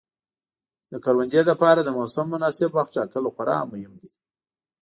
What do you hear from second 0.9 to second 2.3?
د کروندې لپاره د موسم